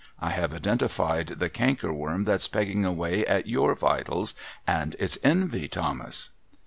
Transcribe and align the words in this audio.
I 0.19 0.31
have 0.31 0.51
identified 0.51 1.27
the 1.27 1.47
cankerworm 1.47 2.23
that's 2.23 2.47
pegging 2.47 2.85
away 2.85 3.23
at 3.27 3.45
your 3.47 3.75
vitals, 3.75 4.33
and 4.65 4.95
it's 4.97 5.19
envy, 5.23 5.67
Thomas.' 5.67 6.31